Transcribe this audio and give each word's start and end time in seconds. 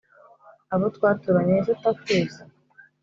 abo 0.73 0.85
twaturanye 0.95 1.57
tutakuzi? 1.67 2.41